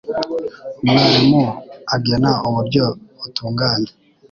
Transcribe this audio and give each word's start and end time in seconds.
umwarimu 0.83 1.43
agena 1.95 2.31
uburyo 2.47 2.83
butunganye 3.19 3.91